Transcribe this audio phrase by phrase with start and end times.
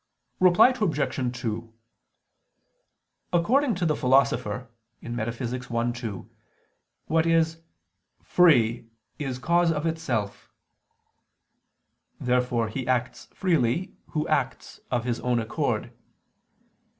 [0.39, 1.37] Reply Obj.
[1.41, 1.73] 2:
[3.31, 4.67] According to the Philosopher
[5.03, 5.77] (Metaph.
[5.87, 6.27] i, 2),
[7.05, 7.61] what is
[8.23, 8.87] "free
[9.19, 10.49] is cause of itself."
[12.19, 15.93] Therefore he acts freely, who acts of his own accord.